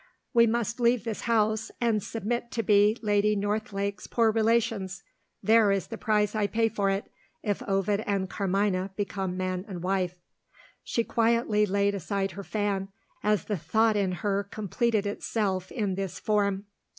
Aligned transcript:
"We 0.33 0.47
must 0.47 0.79
leave 0.79 1.03
this 1.03 1.21
house, 1.29 1.69
and 1.79 2.01
submit 2.01 2.49
to 2.53 2.63
be 2.63 2.97
Lady 3.03 3.35
Northlake's 3.35 4.07
poor 4.07 4.31
relations 4.31 5.03
there 5.43 5.71
is 5.71 5.85
the 5.89 5.97
price 5.99 6.33
I 6.33 6.47
pay 6.47 6.69
for 6.69 6.89
it, 6.89 7.11
if 7.43 7.61
Ovid 7.67 7.99
and 8.07 8.27
Carmina 8.27 8.89
become 8.95 9.37
man 9.37 9.63
and 9.67 9.83
wife." 9.83 10.15
She 10.83 11.03
quietly 11.03 11.67
laid 11.67 11.93
aside 11.93 12.31
her 12.31 12.43
fan, 12.43 12.87
as 13.21 13.43
the 13.45 13.57
thought 13.57 13.95
in 13.95 14.11
her 14.25 14.43
completed 14.43 15.05
itself 15.05 15.71
in 15.71 15.93
this 15.93 16.19
form. 16.19 16.65